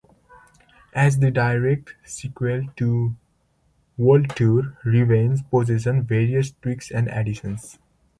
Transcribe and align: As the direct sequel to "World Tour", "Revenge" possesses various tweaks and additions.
As 0.95 1.19
the 1.19 1.29
direct 1.29 1.93
sequel 2.03 2.63
to 2.77 3.15
"World 3.99 4.35
Tour", 4.35 4.75
"Revenge" 4.83 5.41
possesses 5.51 6.03
various 6.05 6.53
tweaks 6.53 6.89
and 6.89 7.07
additions. 7.09 7.77